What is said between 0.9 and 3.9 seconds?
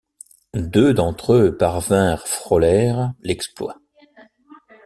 d'entre eux parvinrent frôlèrent l'exploit.